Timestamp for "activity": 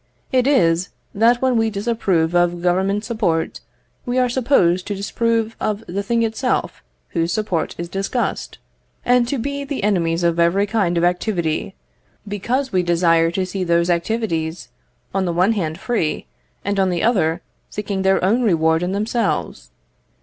11.03-11.75